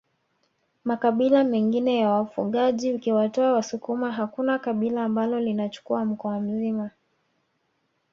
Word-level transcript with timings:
Makabila 0.83 1.43
mengine 1.43 1.97
ya 1.99 2.09
wafugaji 2.09 2.93
ukiwatoa 2.93 3.53
wasukuma 3.53 4.11
hakuna 4.11 4.59
kabila 4.59 5.03
ambalo 5.03 5.39
linachukua 5.39 6.05
mkoa 6.05 6.39
mzima 6.39 6.89